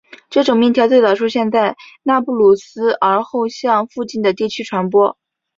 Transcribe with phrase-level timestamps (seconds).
[0.31, 5.15] 这种面条最早出现在纳布卢斯而后向附近的地区传播。